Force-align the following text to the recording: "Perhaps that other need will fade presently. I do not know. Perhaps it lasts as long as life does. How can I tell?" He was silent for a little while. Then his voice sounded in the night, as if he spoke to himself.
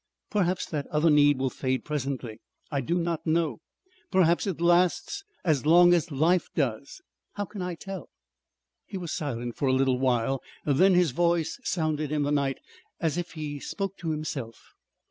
"Perhaps 0.31 0.65
that 0.65 0.87
other 0.87 1.11
need 1.11 1.37
will 1.37 1.51
fade 1.51 1.85
presently. 1.85 2.39
I 2.71 2.81
do 2.81 2.97
not 2.97 3.27
know. 3.27 3.59
Perhaps 4.09 4.47
it 4.47 4.59
lasts 4.59 5.23
as 5.45 5.63
long 5.67 5.93
as 5.93 6.09
life 6.09 6.47
does. 6.55 7.03
How 7.33 7.45
can 7.45 7.61
I 7.61 7.75
tell?" 7.75 8.09
He 8.87 8.97
was 8.97 9.11
silent 9.11 9.57
for 9.57 9.67
a 9.67 9.73
little 9.73 9.99
while. 9.99 10.41
Then 10.65 10.95
his 10.95 11.11
voice 11.11 11.59
sounded 11.63 12.11
in 12.11 12.23
the 12.23 12.31
night, 12.31 12.57
as 12.99 13.15
if 13.15 13.33
he 13.33 13.59
spoke 13.59 13.95
to 13.97 14.09
himself. 14.09 14.73